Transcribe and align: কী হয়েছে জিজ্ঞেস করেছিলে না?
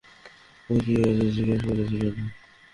কী 0.69 0.93
হয়েছে 0.99 1.25
জিজ্ঞেস 1.35 1.61
করেছিলে 1.67 2.07
না? 2.09 2.23